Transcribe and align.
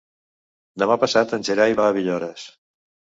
Demà 0.83 0.95
passat 1.03 1.33
en 1.37 1.45
Gerai 1.49 1.75
va 1.81 1.85
a 1.91 1.95
Villores. 1.99 2.47